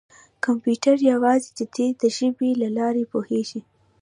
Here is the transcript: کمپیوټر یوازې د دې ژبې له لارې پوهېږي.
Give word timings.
کمپیوټر 0.45 0.97
یوازې 1.11 1.49
د 1.57 1.59
دې 1.75 1.87
ژبې 2.17 2.49
له 2.61 2.67
لارې 2.77 3.03
پوهېږي. 3.13 3.61